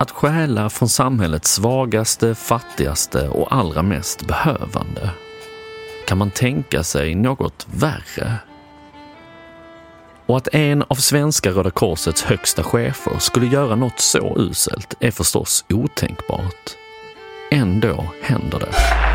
att 0.00 0.10
stjäla 0.10 0.70
från 0.70 0.88
samhällets 0.88 1.52
svagaste, 1.52 2.34
fattigaste 2.34 3.28
och 3.28 3.54
allra 3.54 3.82
mest 3.82 4.26
behövande. 4.26 5.10
Kan 6.06 6.18
man 6.18 6.30
tänka 6.30 6.82
sig 6.82 7.14
något 7.14 7.66
värre? 7.72 8.34
Och 10.26 10.36
att 10.36 10.48
en 10.52 10.84
av 10.88 10.94
svenska 10.94 11.50
Röda 11.50 11.70
Korsets 11.70 12.22
högsta 12.22 12.62
chefer 12.62 13.18
skulle 13.18 13.46
göra 13.46 13.76
något 13.76 14.00
så 14.00 14.36
uselt 14.38 14.94
är 15.00 15.10
förstås 15.10 15.64
otänkbart. 15.68 16.70
Ändå 17.50 18.04
händer 18.22 18.58
det. 18.60 19.09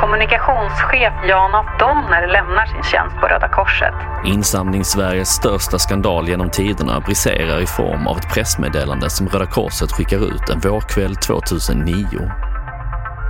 Kommunikationschef 0.00 1.12
Jan 1.28 1.54
af 1.54 1.66
Donner 1.78 2.26
lämnar 2.26 2.66
sin 2.66 2.82
tjänst 2.82 3.16
på 3.20 3.26
Röda 3.26 3.48
Korset. 3.48 3.94
Insamlings-Sveriges 4.24 5.28
största 5.28 5.78
skandal 5.78 6.28
genom 6.28 6.50
tiderna 6.50 7.00
briserar 7.00 7.60
i 7.60 7.66
form 7.66 8.06
av 8.06 8.16
ett 8.18 8.34
pressmeddelande 8.34 9.10
som 9.10 9.28
Röda 9.28 9.46
Korset 9.46 9.92
skickar 9.92 10.16
ut 10.16 10.50
en 10.50 10.60
vårkväll 10.60 11.16
2009. 11.16 12.06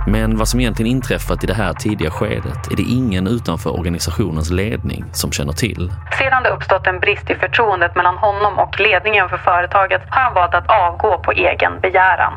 Men 0.07 0.37
vad 0.37 0.47
som 0.47 0.59
egentligen 0.59 0.91
inträffat 0.91 1.43
i 1.43 1.47
det 1.47 1.53
här 1.53 1.73
tidiga 1.73 2.11
skedet 2.11 2.71
är 2.71 2.75
det 2.75 2.83
ingen 2.83 3.27
utanför 3.27 3.79
organisationens 3.79 4.49
ledning 4.51 5.05
som 5.11 5.31
känner 5.31 5.53
till. 5.53 5.91
Sedan 6.17 6.43
det 6.43 6.49
uppstått 6.49 6.87
en 6.87 6.99
brist 6.99 7.29
i 7.29 7.35
förtroendet 7.35 7.95
mellan 7.95 8.17
honom 8.17 8.59
och 8.59 8.79
ledningen 8.79 9.29
för 9.29 9.37
företaget 9.37 10.01
har 10.09 10.21
han 10.21 10.33
valt 10.33 10.53
att 10.53 10.69
avgå 10.69 11.17
på 11.17 11.31
egen 11.31 11.79
begäran. 11.81 12.33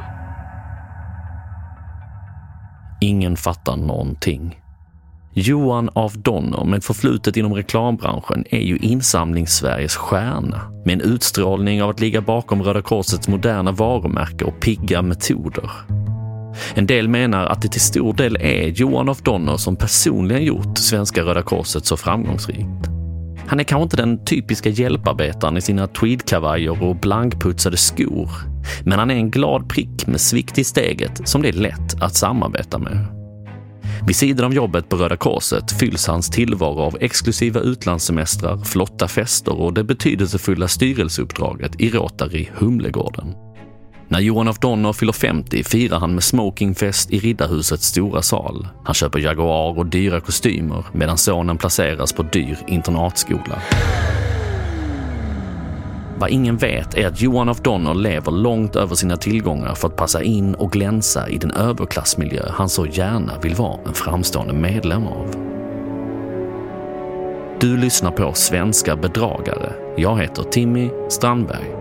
Ingen 3.00 3.36
fattar 3.36 3.76
någonting. 3.76 4.60
Johan 5.34 5.90
af 5.94 6.12
Donner 6.12 6.64
med 6.64 6.84
förflutet 6.84 7.36
inom 7.36 7.54
reklambranschen 7.54 8.44
är 8.50 8.60
ju 8.60 8.76
Insamlings-Sveriges 8.76 9.96
stjärna 9.96 10.60
med 10.84 10.92
en 10.92 11.00
utstrålning 11.00 11.82
av 11.82 11.90
att 11.90 12.00
ligga 12.00 12.20
bakom 12.20 12.62
Röda 12.62 12.82
Korsets 12.82 13.28
moderna 13.28 13.72
varumärke 13.72 14.44
och 14.44 14.60
pigga 14.60 15.02
metoder. 15.02 15.70
En 16.74 16.86
del 16.86 17.08
menar 17.08 17.46
att 17.46 17.62
det 17.62 17.68
till 17.68 17.80
stor 17.80 18.12
del 18.12 18.36
är 18.40 18.68
Johan 18.68 19.08
af 19.08 19.22
Donner 19.22 19.56
som 19.56 19.76
personligen 19.76 20.44
gjort 20.44 20.78
svenska 20.78 21.22
Röda 21.22 21.42
Korset 21.42 21.86
så 21.86 21.96
framgångsrikt. 21.96 22.86
Han 23.46 23.60
är 23.60 23.64
kanske 23.64 23.82
inte 23.82 23.96
den 23.96 24.24
typiska 24.24 24.68
hjälparbetaren 24.68 25.56
i 25.56 25.60
sina 25.60 25.86
tweedkavajer 25.86 26.82
och 26.82 26.96
blankputsade 26.96 27.76
skor. 27.76 28.49
Men 28.84 28.98
han 28.98 29.10
är 29.10 29.14
en 29.14 29.30
glad 29.30 29.68
prick 29.68 30.06
med 30.06 30.20
svikt 30.20 30.58
i 30.58 30.64
steget 30.64 31.28
som 31.28 31.42
det 31.42 31.48
är 31.48 31.52
lätt 31.52 32.02
att 32.02 32.16
samarbeta 32.16 32.78
med. 32.78 33.06
Vid 34.06 34.16
sidan 34.16 34.46
av 34.46 34.54
jobbet 34.54 34.88
på 34.88 34.96
Röda 34.96 35.16
Korset 35.16 35.72
fylls 35.72 36.06
hans 36.06 36.30
tillvaro 36.30 36.78
av 36.78 36.96
exklusiva 37.00 37.60
utlandssemestrar, 37.60 38.64
flotta 38.64 39.08
fester 39.08 39.60
och 39.60 39.74
det 39.74 39.84
betydelsefulla 39.84 40.68
styrelseuppdraget 40.68 41.80
i 41.80 41.90
Rotary 41.90 42.48
Humlegården. 42.54 43.34
När 44.08 44.20
Johan 44.20 44.48
af 44.48 44.58
Donner 44.60 44.92
fyller 44.92 45.12
50 45.12 45.64
firar 45.64 45.98
han 45.98 46.14
med 46.14 46.22
smokingfest 46.22 47.10
i 47.10 47.18
Riddarhusets 47.18 47.86
stora 47.86 48.22
sal. 48.22 48.68
Han 48.84 48.94
köper 48.94 49.18
Jaguar 49.18 49.78
och 49.78 49.86
dyra 49.86 50.20
kostymer 50.20 50.84
medan 50.92 51.18
sonen 51.18 51.58
placeras 51.58 52.12
på 52.12 52.22
dyr 52.22 52.58
internatskola. 52.68 53.62
Vad 56.20 56.30
ingen 56.30 56.56
vet 56.56 56.94
är 56.94 57.06
att 57.06 57.20
Johan 57.20 57.48
af 57.48 57.60
Donner 57.60 57.94
lever 57.94 58.32
långt 58.32 58.76
över 58.76 58.94
sina 58.94 59.16
tillgångar 59.16 59.74
för 59.74 59.88
att 59.88 59.96
passa 59.96 60.22
in 60.22 60.54
och 60.54 60.72
glänsa 60.72 61.28
i 61.28 61.38
den 61.38 61.50
överklassmiljö 61.50 62.42
han 62.50 62.68
så 62.68 62.86
gärna 62.86 63.38
vill 63.42 63.54
vara 63.54 63.80
en 63.86 63.94
framstående 63.94 64.54
medlem 64.54 65.06
av. 65.06 65.30
Du 67.60 67.76
lyssnar 67.76 68.10
på 68.10 68.32
Svenska 68.34 68.96
bedragare. 68.96 69.72
Jag 69.96 70.20
heter 70.20 70.42
Timmy 70.42 70.90
Strandberg. 71.08 71.79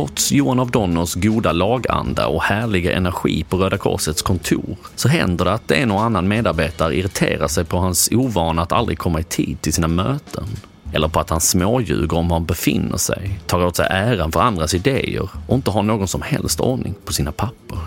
Trots 0.00 0.32
Johan 0.32 0.60
av 0.60 0.70
Donners 0.70 1.14
goda 1.14 1.52
laganda 1.52 2.26
och 2.26 2.42
härliga 2.42 2.96
energi 2.96 3.44
på 3.48 3.56
Röda 3.56 3.78
Korsets 3.78 4.22
kontor 4.22 4.76
så 4.94 5.08
händer 5.08 5.44
det 5.44 5.52
att 5.52 5.70
en 5.70 5.90
och 5.90 6.02
annan 6.02 6.28
medarbetare 6.28 6.96
irriterar 6.96 7.48
sig 7.48 7.64
på 7.64 7.76
hans 7.76 8.08
ovana 8.12 8.62
att 8.62 8.72
aldrig 8.72 8.98
komma 8.98 9.20
i 9.20 9.24
tid 9.24 9.60
till 9.60 9.72
sina 9.72 9.88
möten. 9.88 10.44
Eller 10.92 11.08
på 11.08 11.20
att 11.20 11.30
han 11.30 11.40
småljuger 11.40 12.16
om 12.16 12.28
var 12.28 12.36
han 12.36 12.44
befinner 12.44 12.96
sig, 12.96 13.40
tar 13.46 13.64
åt 13.64 13.76
sig 13.76 13.86
äran 13.90 14.32
för 14.32 14.40
andras 14.40 14.74
idéer 14.74 15.28
och 15.46 15.54
inte 15.54 15.70
har 15.70 15.82
någon 15.82 16.08
som 16.08 16.22
helst 16.22 16.60
ordning 16.60 16.94
på 17.04 17.12
sina 17.12 17.32
papper. 17.32 17.78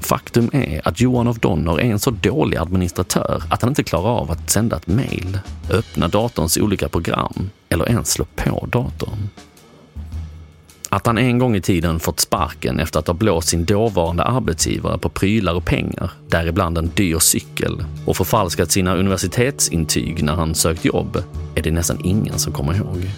Faktum 0.00 0.50
är 0.52 0.88
att 0.88 1.00
Johan 1.00 1.28
av 1.28 1.38
Donner 1.38 1.80
är 1.80 1.90
en 1.90 1.98
så 1.98 2.10
dålig 2.10 2.56
administratör 2.56 3.42
att 3.50 3.62
han 3.62 3.70
inte 3.70 3.84
klarar 3.84 4.10
av 4.10 4.30
att 4.30 4.50
sända 4.50 4.76
ett 4.76 4.86
mejl, 4.86 5.38
öppna 5.70 6.08
datorns 6.08 6.56
olika 6.56 6.88
program 6.88 7.50
eller 7.68 7.88
ens 7.88 8.12
slå 8.12 8.24
på 8.24 8.66
datorn. 8.66 9.28
Att 10.96 11.06
han 11.06 11.18
en 11.18 11.38
gång 11.38 11.56
i 11.56 11.60
tiden 11.60 12.00
fått 12.00 12.20
sparken 12.20 12.80
efter 12.80 12.98
att 12.98 13.06
ha 13.06 13.14
blåst 13.14 13.48
sin 13.48 13.64
dåvarande 13.64 14.24
arbetsgivare 14.24 14.98
på 14.98 15.08
prylar 15.08 15.54
och 15.54 15.64
pengar, 15.64 16.10
däribland 16.28 16.78
en 16.78 16.90
dyr 16.94 17.18
cykel, 17.18 17.84
och 18.06 18.16
förfalskat 18.16 18.70
sina 18.70 18.94
universitetsintyg 18.94 20.22
när 20.22 20.34
han 20.34 20.54
sökt 20.54 20.84
jobb, 20.84 21.22
är 21.54 21.62
det 21.62 21.70
nästan 21.70 21.98
ingen 22.04 22.38
som 22.38 22.52
kommer 22.52 22.74
ihåg. 22.74 23.10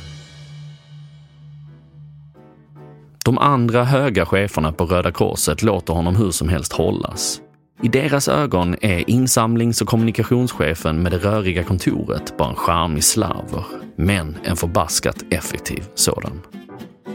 De 3.25 3.39
andra 3.39 3.85
höga 3.85 4.27
cheferna 4.27 4.73
på 4.73 4.85
Röda 4.87 5.13
Korset 5.13 5.63
låter 5.63 5.93
honom 5.93 6.17
hur 6.17 6.31
som 6.31 6.49
helst 6.49 6.73
hållas. 6.73 7.41
I 7.83 7.89
deras 7.89 8.29
ögon 8.29 8.77
är 8.81 9.11
insamlings 9.11 9.83
och 9.83 9.89
kommunikationschefen 9.89 11.03
med 11.03 11.13
det 11.13 11.19
röriga 11.19 11.65
kontoret 11.65 12.37
bara 12.39 12.49
en 12.49 12.57
charmig 12.57 13.05
slaver, 13.05 13.65
men 13.97 14.37
en 14.45 14.57
förbaskat 14.57 15.25
effektiv 15.31 15.85
sådan. 15.95 16.41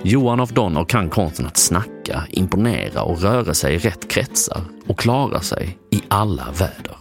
Johan 0.05 0.39
af 0.39 0.49
Donner 0.53 0.85
kan 0.85 1.09
konsten 1.09 1.45
att 1.45 1.57
snacka, 1.57 2.23
imponera 2.29 3.01
och 3.01 3.21
röra 3.21 3.53
sig 3.53 3.75
i 3.75 3.77
rätt 3.77 4.09
kretsar 4.09 4.61
och 4.87 4.99
klara 4.99 5.39
sig 5.39 5.77
i 5.91 6.01
alla 6.07 6.45
väder. 6.51 6.97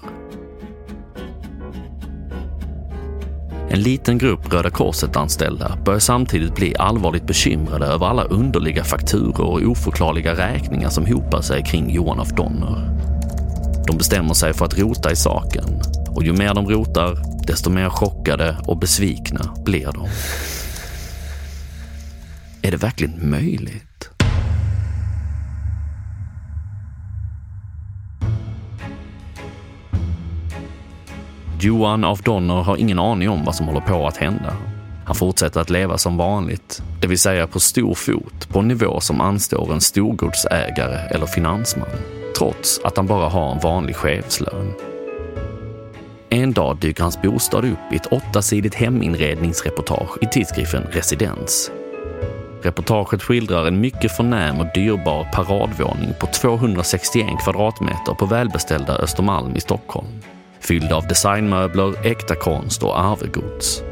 En 3.70 3.82
liten 3.82 4.18
grupp 4.18 4.52
Röda 4.52 4.70
Korset-anställda 4.70 5.78
börjar 5.84 6.00
samtidigt 6.00 6.54
bli 6.54 6.74
allvarligt 6.78 7.26
bekymrade 7.26 7.86
över 7.86 8.06
alla 8.06 8.24
underliga 8.24 8.84
fakturor 8.84 9.46
och 9.46 9.62
oförklarliga 9.62 10.34
räkningar 10.34 10.88
som 10.88 11.06
hopar 11.06 11.40
sig 11.40 11.62
kring 11.64 11.94
Johan 11.94 12.20
af 12.20 12.28
Donner. 12.28 12.98
De 13.86 13.96
bestämmer 13.96 14.34
sig 14.34 14.52
för 14.52 14.64
att 14.64 14.78
rota 14.78 15.12
i 15.12 15.16
saken 15.16 15.80
och 16.08 16.24
ju 16.24 16.32
mer 16.32 16.54
de 16.54 16.68
rotar, 16.68 17.18
desto 17.46 17.70
mer 17.70 17.88
chockade 17.88 18.56
och 18.66 18.78
besvikna 18.78 19.54
blir 19.64 19.88
de. 19.92 20.08
Är 22.64 22.70
det 22.70 22.76
verkligen 22.76 23.30
möjligt? 23.30 24.10
Johan 31.60 32.04
af 32.04 32.18
Donner 32.24 32.54
har 32.54 32.76
ingen 32.76 32.98
aning 32.98 33.28
om 33.28 33.44
vad 33.44 33.54
som 33.54 33.66
håller 33.66 33.80
på 33.80 34.06
att 34.06 34.16
hända. 34.16 34.56
Han 35.04 35.14
fortsätter 35.14 35.60
att 35.60 35.70
leva 35.70 35.98
som 35.98 36.16
vanligt, 36.16 36.82
det 37.00 37.06
vill 37.06 37.18
säga 37.18 37.46
på 37.46 37.60
stor 37.60 37.94
fot 37.94 38.48
på 38.48 38.58
en 38.58 38.68
nivå 38.68 39.00
som 39.00 39.20
anstår 39.20 39.72
en 39.72 39.80
storgodsägare 39.80 41.08
eller 41.10 41.26
finansman, 41.26 41.88
trots 42.38 42.80
att 42.84 42.96
han 42.96 43.06
bara 43.06 43.28
har 43.28 43.52
en 43.52 43.58
vanlig 43.58 43.96
chefslön. 43.96 44.72
En 46.30 46.52
dag 46.52 46.76
dyker 46.76 47.02
hans 47.02 47.22
bostad 47.22 47.64
upp 47.64 47.92
i 47.92 47.96
ett 47.96 48.12
åttasidigt 48.12 48.74
heminredningsreportage 48.74 50.18
i 50.22 50.26
tidskriften 50.26 50.82
Residens 50.82 51.70
Reportaget 52.62 53.22
skildrar 53.22 53.66
en 53.66 53.80
mycket 53.80 54.12
förnäm 54.12 54.60
och 54.60 54.66
dyrbar 54.74 55.28
paradvåning 55.32 56.14
på 56.20 56.26
261 56.26 57.26
kvadratmeter 57.44 58.14
på 58.14 58.26
välbeställda 58.26 58.96
Östermalm 58.96 59.56
i 59.56 59.60
Stockholm. 59.60 60.08
Fylld 60.60 60.92
av 60.92 61.06
designmöbler, 61.06 62.06
äkta 62.06 62.34
konst 62.34 62.82
och 62.82 63.00
arvegods. 63.00 63.82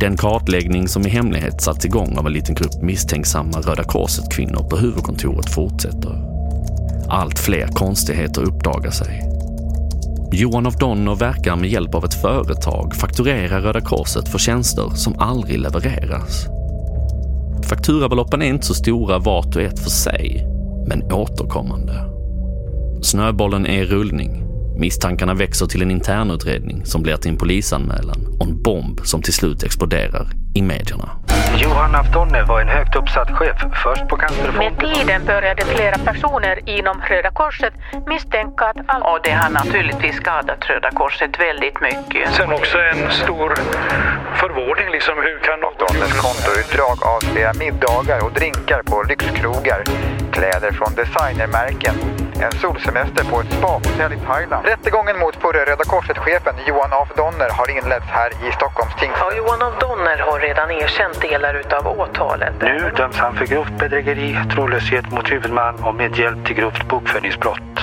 Den 0.00 0.16
kartläggning 0.16 0.88
som 0.88 1.06
i 1.06 1.08
hemlighet 1.08 1.62
satts 1.62 1.84
igång 1.84 2.18
av 2.18 2.26
en 2.26 2.32
liten 2.32 2.54
grupp 2.54 2.82
misstänksamma 2.82 3.60
Röda 3.60 3.84
Korset-kvinnor 3.84 4.68
på 4.70 4.76
huvudkontoret 4.76 5.50
fortsätter. 5.50 6.34
Allt 7.08 7.38
fler 7.38 7.66
konstigheter 7.66 8.42
uppdagar 8.42 8.90
sig. 8.90 9.22
Johan 10.36 10.66
af 10.66 10.72
Donner 10.72 11.14
verkar 11.14 11.56
med 11.56 11.70
hjälp 11.70 11.94
av 11.94 12.04
ett 12.04 12.14
företag 12.14 12.94
fakturera 12.94 13.60
Röda 13.60 13.80
Korset 13.80 14.28
för 14.28 14.38
tjänster 14.38 14.90
som 14.94 15.18
aldrig 15.18 15.58
levereras. 15.58 16.46
Fakturabeloppen 17.68 18.42
är 18.42 18.46
inte 18.46 18.66
så 18.66 18.74
stora 18.74 19.18
vart 19.18 19.56
och 19.56 19.62
ett 19.62 19.78
för 19.78 19.90
sig, 19.90 20.46
men 20.88 21.12
återkommande. 21.12 21.94
Snöbollen 23.02 23.66
är 23.66 23.82
i 23.82 23.84
rullning. 23.84 24.44
Misstankarna 24.78 25.34
växer 25.34 25.66
till 25.66 25.82
en 25.82 25.90
internutredning 25.90 26.84
som 26.84 27.02
blir 27.02 27.16
till 27.16 27.30
en 27.30 27.36
polisanmälan 27.36 28.36
och 28.40 28.46
en 28.46 28.62
bomb 28.62 29.00
som 29.04 29.22
till 29.22 29.34
slut 29.34 29.62
exploderar 29.62 30.30
i 30.54 30.62
medierna. 30.62 31.10
Johan 31.56 31.94
af 31.94 32.06
Donne 32.12 32.42
var 32.42 32.60
en 32.60 32.68
högt 32.68 32.96
uppsatt 32.96 33.30
chef, 33.30 33.56
först 33.84 34.08
på 34.08 34.16
Cancerfonden. 34.16 34.58
Med 34.58 34.94
tiden 34.94 35.24
började 35.24 35.64
flera 35.64 35.98
personer 35.98 36.68
inom 36.68 37.00
Röda 37.08 37.30
Korset 37.30 37.74
misstänka 38.06 38.64
att 38.64 38.76
all... 38.86 39.02
Och 39.02 39.18
det 39.24 39.30
har 39.30 39.50
naturligtvis 39.50 40.16
skadat 40.16 40.70
Röda 40.70 40.90
Korset 40.90 41.40
väldigt 41.40 41.80
mycket. 41.80 42.32
Sen 42.32 42.52
också 42.52 42.78
en 42.78 43.10
stor 43.10 43.54
förvåning, 44.34 44.90
liksom 44.92 45.14
hur 45.16 45.38
kan 45.38 45.60
någon... 45.60 45.74
Donnes 45.78 46.12
kontoutdrag 46.20 46.96
avslöjar 47.14 47.54
middagar 47.54 48.24
och 48.24 48.32
drinkar 48.32 48.82
på 48.82 49.02
lyxkrogar, 49.02 49.84
kläder 50.32 50.72
från 50.72 50.94
designermärken, 50.94 51.94
en 52.42 52.52
solsemester 52.52 53.24
på 53.24 53.40
ett 53.40 53.52
spahotell 53.52 54.12
i 54.12 54.18
Thailand. 54.26 54.66
Rättegången 54.66 55.18
mot 55.18 55.36
förre 55.36 55.60
Röda 55.70 55.84
Korset-chefen 55.84 56.54
Johan 56.68 56.92
af 56.92 57.08
Donner 57.16 57.50
har 57.58 57.68
inletts 57.78 58.06
här 58.06 58.30
i 58.48 58.52
Stockholms 58.52 58.94
tingsrätt. 59.00 59.20
Ja, 59.20 59.36
Johan 59.36 59.62
af 59.62 59.74
Donner 59.80 60.18
har 60.28 60.38
redan 60.40 60.70
erkänt 60.70 61.20
delar 61.20 61.54
utav 61.54 61.86
åtalet. 62.00 62.54
Nu 62.60 62.92
döms 62.96 63.16
han 63.16 63.34
för 63.34 63.46
grovt 63.46 63.78
bedrägeri, 63.78 64.38
trolöshet 64.54 65.10
mot 65.10 65.30
huvudman 65.32 65.74
och 65.74 65.94
medhjälp 65.94 66.46
till 66.46 66.56
grovt 66.56 66.88
bokföringsbrott. 66.88 67.74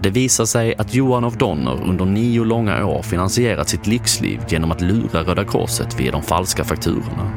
Det 0.00 0.10
visar 0.10 0.44
sig 0.44 0.74
att 0.78 0.94
Johan 0.94 1.24
af 1.24 1.32
Donner 1.32 1.82
under 1.90 2.04
nio 2.04 2.44
långa 2.44 2.86
år 2.86 3.02
finansierat 3.02 3.68
sitt 3.68 3.86
lyxliv 3.86 4.40
genom 4.48 4.70
att 4.70 4.80
lura 4.80 5.22
Röda 5.22 5.44
Korset 5.44 6.00
via 6.00 6.12
de 6.12 6.22
falska 6.22 6.64
fakturorna. 6.64 7.30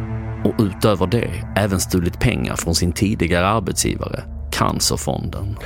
Och 0.44 0.54
utöver 0.60 1.08
det 1.08 1.30
även 1.56 1.80
stulit 1.80 2.20
pengar 2.20 2.56
från 2.56 2.76
sin 2.76 2.92
tidigare 2.92 3.48
arbetsgivare, 3.48 4.24
Cancerfonden. 4.52 5.58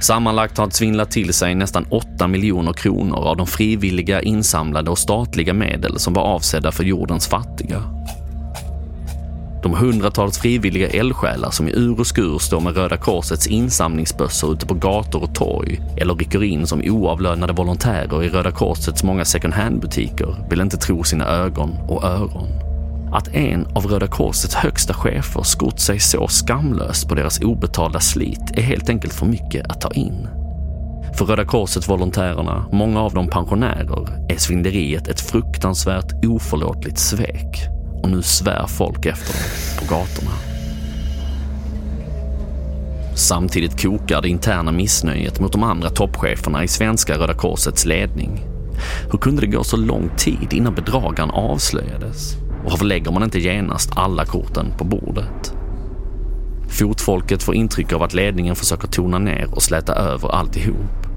Sammanlagt 0.00 0.56
har 0.56 0.64
han 0.64 0.70
svindlat 0.70 1.10
till 1.10 1.34
sig 1.34 1.54
nästan 1.54 1.86
8 1.90 2.26
miljoner 2.26 2.72
kronor 2.72 3.18
av 3.18 3.36
de 3.36 3.46
frivilliga 3.46 4.22
insamlade 4.22 4.90
och 4.90 4.98
statliga 4.98 5.52
medel 5.52 5.98
som 5.98 6.14
var 6.14 6.22
avsedda 6.22 6.72
för 6.72 6.84
jordens 6.84 7.26
fattiga. 7.28 7.82
De 9.62 9.74
hundratals 9.74 10.38
frivilliga 10.38 10.88
eldsjälar 10.88 11.50
som 11.50 11.68
i 11.68 11.72
ur 11.72 12.00
och 12.00 12.06
skur 12.06 12.38
står 12.38 12.60
med 12.60 12.76
Röda 12.76 12.96
Korsets 12.96 13.46
insamlingsbössor 13.46 14.52
ute 14.52 14.66
på 14.66 14.74
gator 14.74 15.22
och 15.22 15.34
torg 15.34 15.80
eller 15.96 16.14
rycker 16.14 16.44
in 16.44 16.66
som 16.66 16.82
oavlönade 16.84 17.52
volontärer 17.52 18.24
i 18.24 18.28
Röda 18.28 18.50
Korsets 18.50 19.02
många 19.02 19.24
second 19.24 19.54
hand-butiker 19.54 20.48
vill 20.50 20.60
inte 20.60 20.76
tro 20.76 21.04
sina 21.04 21.26
ögon 21.26 21.70
och 21.88 22.04
öron. 22.04 22.67
Att 23.12 23.28
en 23.28 23.66
av 23.74 23.86
Röda 23.86 24.06
Korsets 24.06 24.54
högsta 24.54 24.94
chefer 24.94 25.42
skott 25.42 25.80
sig 25.80 26.00
så 26.00 26.28
skamlöst 26.28 27.08
på 27.08 27.14
deras 27.14 27.40
obetalda 27.40 28.00
slit 28.00 28.50
är 28.54 28.62
helt 28.62 28.88
enkelt 28.88 29.14
för 29.14 29.26
mycket 29.26 29.70
att 29.70 29.80
ta 29.80 29.90
in. 29.90 30.28
För 31.14 31.24
Röda 31.24 31.44
Korset-volontärerna, 31.44 32.64
många 32.72 33.00
av 33.00 33.14
dem 33.14 33.28
pensionärer, 33.28 34.32
är 34.32 34.36
svindleriet 34.36 35.08
ett 35.08 35.20
fruktansvärt 35.20 36.24
oförlåtligt 36.24 36.98
svek. 36.98 37.66
Och 38.02 38.10
nu 38.10 38.22
svär 38.22 38.66
folk 38.66 39.06
efter 39.06 39.32
dem 39.32 39.42
på 39.78 39.94
gatorna. 39.94 40.30
Samtidigt 43.14 43.82
kokar 43.82 44.22
det 44.22 44.28
interna 44.28 44.72
missnöjet 44.72 45.40
mot 45.40 45.52
de 45.52 45.62
andra 45.62 45.90
toppcheferna 45.90 46.64
i 46.64 46.68
svenska 46.68 47.18
Röda 47.18 47.34
Korsets 47.34 47.84
ledning. 47.86 48.44
Hur 49.10 49.18
kunde 49.18 49.40
det 49.40 49.46
gå 49.46 49.64
så 49.64 49.76
lång 49.76 50.10
tid 50.16 50.52
innan 50.52 50.74
bedragaren 50.74 51.30
avslöjades? 51.30 52.47
Och 52.64 52.70
varför 52.70 52.84
lägger 52.84 53.12
man 53.12 53.22
inte 53.22 53.38
genast 53.38 53.90
alla 53.96 54.24
korten 54.24 54.66
på 54.78 54.84
bordet? 54.84 55.54
Fotfolket 56.68 57.42
får 57.42 57.54
intryck 57.54 57.92
av 57.92 58.02
att 58.02 58.14
ledningen 58.14 58.56
försöker 58.56 58.88
tona 58.88 59.18
ner 59.18 59.54
och 59.54 59.62
släta 59.62 59.94
över 59.94 60.28
alltihop. 60.28 61.08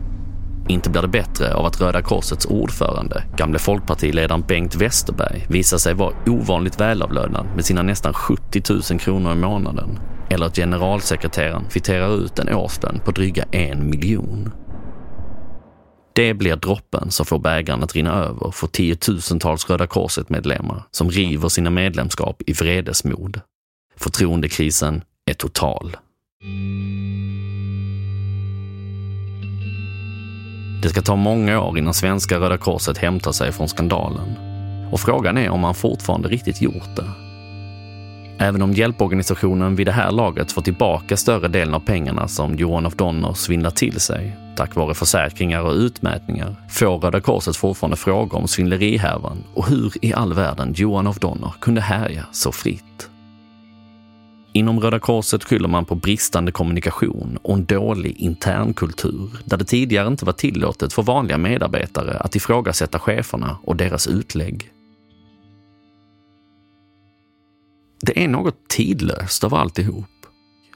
Inte 0.68 0.90
blir 0.90 1.02
det 1.02 1.08
bättre 1.08 1.54
av 1.54 1.66
att 1.66 1.82
Röda 1.82 2.02
Korsets 2.02 2.46
ordförande, 2.46 3.24
gamle 3.38 3.60
folkpartiledaren 3.60 4.44
Bengt 4.48 4.76
Westerberg, 4.76 5.46
visar 5.50 5.78
sig 5.78 5.94
vara 5.94 6.14
ovanligt 6.28 6.80
välavlönad 6.80 7.46
med 7.56 7.66
sina 7.66 7.82
nästan 7.82 8.14
70 8.14 8.62
000 8.92 9.00
kronor 9.00 9.32
i 9.32 9.36
månaden. 9.36 10.00
Eller 10.30 10.46
att 10.46 10.56
generalsekreteraren 10.56 11.66
kvitterar 11.72 12.26
ut 12.26 12.40
en 12.40 12.56
årslön 12.56 13.02
på 13.06 13.12
dryga 13.12 13.44
en 13.52 13.90
miljon. 13.90 14.52
Det 16.22 16.34
blir 16.34 16.56
droppen 16.56 17.12
som 17.12 17.26
får 17.26 17.40
bägaren 17.40 17.84
att 17.84 17.96
rinna 17.96 18.14
över 18.14 18.52
för 18.52 18.68
tiotusentals 18.68 19.70
Röda 19.70 19.88
Korset-medlemmar 19.88 20.84
som 20.92 21.10
river 21.10 21.50
sina 21.50 21.70
medlemskap 21.70 22.42
i 22.48 22.54
vredesmod. 22.54 23.42
Förtroendekrisen 23.98 25.04
är 25.26 25.34
total. 25.34 25.98
Det 30.84 30.90
ska 30.90 31.02
ta 31.02 31.16
många 31.16 31.62
år 31.62 31.78
innan 31.78 31.94
svenska 31.94 32.40
Röda 32.40 32.58
Korset 32.58 32.98
hämtar 32.98 33.32
sig 33.32 33.52
från 33.52 33.70
skandalen. 33.70 34.36
Och 34.92 35.00
frågan 35.00 35.38
är 35.38 35.50
om 35.50 35.60
man 35.60 35.76
fortfarande 35.76 36.30
riktigt 36.30 36.62
gjort 36.62 36.96
det. 36.96 37.31
Även 38.42 38.62
om 38.62 38.74
hjälporganisationen 38.74 39.76
vid 39.76 39.88
det 39.88 39.92
här 39.92 40.12
laget 40.12 40.52
får 40.52 40.62
tillbaka 40.62 41.18
större 41.18 41.48
delen 41.48 41.74
av 41.74 41.80
pengarna 41.80 42.28
som 42.28 42.56
Johan 42.56 42.86
of 42.86 42.96
Donner 42.96 43.34
svindlat 43.34 43.76
till 43.76 44.00
sig, 44.00 44.36
tack 44.56 44.76
vare 44.76 44.94
försäkringar 44.94 45.62
och 45.62 45.74
utmätningar, 45.74 46.56
får 46.70 47.00
Röda 47.00 47.22
Korset 47.22 47.56
fortfarande 47.56 47.98
frågor 47.98 48.38
om 48.38 48.48
svindlerihärvan 48.48 49.44
och 49.54 49.68
hur 49.68 49.94
i 50.06 50.14
all 50.14 50.34
världen 50.34 50.74
Johan 50.76 51.08
of 51.08 51.20
Donner 51.20 51.54
kunde 51.60 51.82
härja 51.82 52.26
så 52.32 52.52
fritt. 52.52 53.10
Inom 54.54 54.80
Röda 54.80 55.00
Korset 55.00 55.44
skyller 55.44 55.68
man 55.68 55.86
på 55.86 55.96
bristande 55.96 56.52
kommunikation 56.52 57.40
och 57.42 57.54
en 57.54 57.66
dålig 57.66 58.18
internkultur 58.18 59.30
där 59.46 59.58
det 59.58 59.66
tidigare 59.66 60.08
inte 60.08 60.26
var 60.26 60.34
tillåtet 60.34 60.94
för 60.94 61.04
vanliga 61.04 61.38
medarbetare 61.38 62.18
att 62.18 62.36
ifrågasätta 62.36 63.00
cheferna 63.00 63.58
och 63.64 63.76
deras 63.76 64.08
utlägg. 64.08 64.72
Det 68.02 68.24
är 68.24 68.28
något 68.28 68.68
tidlöst 68.70 69.44
av 69.44 69.56
alltihop. 69.56 70.06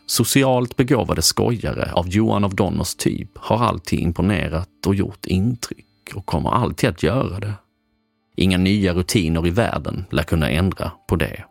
Socialt 0.08 0.76
begåvade 0.76 1.22
skojare 1.22 1.92
av 1.94 2.10
Johan 2.10 2.44
av 2.44 2.56
Donners 2.56 2.96
typ 2.96 3.30
har 3.36 3.58
alltid 3.58 4.00
imponerat 4.00 4.70
och 4.88 4.96
gjort 4.96 5.26
intryck 5.26 5.86
och 6.16 6.26
kommer 6.26 6.50
alltid 6.50 6.90
att 6.90 7.04
göra 7.04 7.40
det. 7.40 7.54
Inga 8.38 8.58
nya 8.58 8.94
rutiner 8.94 9.48
i 9.48 9.50
världen 9.50 10.06
lär 10.10 10.24
kunna 10.24 10.50
ändra 10.50 10.92
på 11.08 11.16
det. 11.16 11.44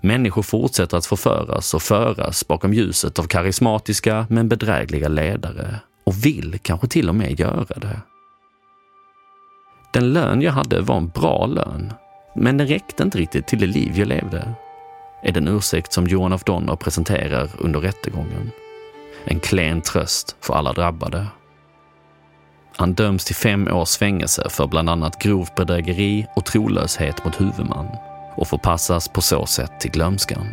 Människor 0.00 0.42
fortsätter 0.42 0.96
att 0.96 1.06
förföras 1.06 1.74
och 1.74 1.82
föras 1.82 2.48
bakom 2.48 2.74
ljuset 2.74 3.18
av 3.18 3.24
karismatiska 3.24 4.26
men 4.30 4.48
bedrägliga 4.48 5.08
ledare 5.08 5.80
och 6.04 6.26
vill 6.26 6.58
kanske 6.62 6.86
till 6.86 7.08
och 7.08 7.14
med 7.14 7.40
göra 7.40 7.78
det. 7.78 8.00
Den 9.92 10.12
lön 10.12 10.42
jag 10.42 10.52
hade 10.52 10.80
var 10.80 10.96
en 10.96 11.08
bra 11.08 11.46
lön, 11.46 11.92
men 12.36 12.56
den 12.56 12.66
räckte 12.66 13.02
inte 13.02 13.18
riktigt 13.18 13.46
till 13.46 13.58
det 13.58 13.66
liv 13.66 13.92
jag 13.94 14.08
levde. 14.08 14.54
Är 15.22 15.32
den 15.32 15.48
ursäkt 15.48 15.92
som 15.92 16.06
Johan 16.06 16.32
af 16.32 16.42
Donner 16.44 16.76
presenterar 16.76 17.48
under 17.58 17.80
rättegången. 17.80 18.50
En 19.24 19.40
klen 19.40 19.80
tröst 19.80 20.36
för 20.40 20.54
alla 20.54 20.72
drabbade. 20.72 21.26
Han 22.76 22.94
döms 22.94 23.24
till 23.24 23.34
fem 23.34 23.68
års 23.68 23.96
fängelse 23.96 24.50
för 24.50 24.66
bland 24.66 24.90
annat 24.90 25.22
grovt 25.22 25.54
bedrägeri 25.54 26.26
och 26.36 26.44
trolöshet 26.44 27.24
mot 27.24 27.40
huvudman 27.40 27.88
och 28.36 28.48
förpassas 28.48 29.08
på 29.08 29.20
så 29.20 29.46
sätt 29.46 29.80
till 29.80 29.90
glömskan. 29.90 30.46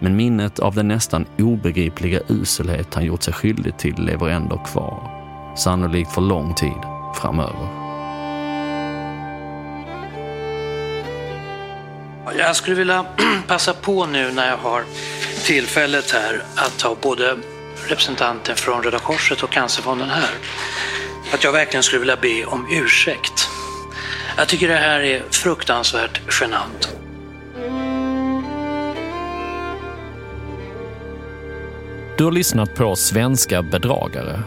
Men 0.00 0.16
minnet 0.16 0.58
av 0.58 0.74
den 0.74 0.88
nästan 0.88 1.26
obegripliga 1.38 2.20
uselhet 2.28 2.94
han 2.94 3.04
gjort 3.04 3.22
sig 3.22 3.34
skyldig 3.34 3.78
till 3.78 3.94
lever 3.94 4.28
ändå 4.28 4.58
kvar. 4.58 5.10
Sannolikt 5.56 6.12
för 6.12 6.20
lång 6.20 6.54
tid 6.54 6.82
framöver. 7.14 7.81
Jag 12.26 12.56
skulle 12.56 12.76
vilja 12.76 13.06
passa 13.46 13.74
på 13.74 14.06
nu 14.06 14.32
när 14.32 14.48
jag 14.48 14.56
har 14.56 14.84
tillfället 15.44 16.10
här 16.10 16.42
att 16.56 16.82
ha 16.82 16.96
både 17.02 17.36
representanten 17.88 18.56
från 18.56 18.82
Röda 18.82 18.98
Korset 18.98 19.42
och 19.42 19.50
Cancerfonden 19.50 20.08
här. 20.08 20.30
Att 21.34 21.44
jag 21.44 21.52
verkligen 21.52 21.82
skulle 21.82 22.00
vilja 22.00 22.16
be 22.16 22.44
om 22.44 22.66
ursäkt. 22.70 23.48
Jag 24.36 24.48
tycker 24.48 24.68
det 24.68 24.76
här 24.76 25.00
är 25.00 25.22
fruktansvärt 25.30 26.20
genant. 26.40 26.96
Du 32.18 32.24
har 32.24 32.32
lyssnat 32.32 32.74
på 32.74 32.96
Svenska 32.96 33.62
bedragare. 33.62 34.42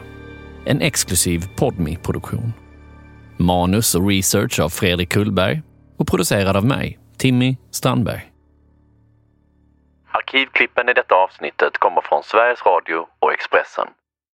En 0.65 0.82
exklusiv 0.82 1.48
podmi 1.55 1.98
produktion 2.03 2.53
Manus 3.38 3.96
och 3.96 4.08
research 4.08 4.60
av 4.60 4.70
Fredrik 4.70 5.10
Kullberg 5.10 5.62
och 5.98 6.08
producerad 6.08 6.58
av 6.58 6.65
mig, 6.65 7.00
Timmy 7.17 7.57
Strandberg. 7.72 8.31
Arkivklippen 10.12 10.89
i 10.89 10.93
detta 10.93 11.15
avsnittet 11.15 11.77
kommer 11.77 12.01
från 12.01 12.24
Sveriges 12.24 12.65
Radio 12.65 13.07
och 13.19 13.34
Expressen. 13.34 13.88